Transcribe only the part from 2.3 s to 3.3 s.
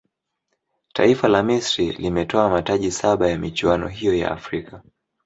mataji saba